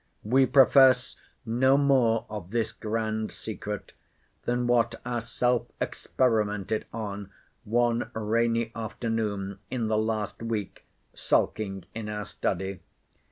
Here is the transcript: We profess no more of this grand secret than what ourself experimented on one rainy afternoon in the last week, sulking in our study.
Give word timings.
We 0.23 0.47
profess 0.47 1.15
no 1.45 1.77
more 1.77 2.25
of 2.27 2.49
this 2.49 2.71
grand 2.71 3.31
secret 3.31 3.91
than 4.45 4.65
what 4.65 4.95
ourself 5.05 5.67
experimented 5.79 6.87
on 6.91 7.29
one 7.65 8.09
rainy 8.15 8.71
afternoon 8.75 9.59
in 9.69 9.89
the 9.89 9.99
last 9.99 10.41
week, 10.41 10.85
sulking 11.13 11.85
in 11.93 12.09
our 12.09 12.25
study. 12.25 12.79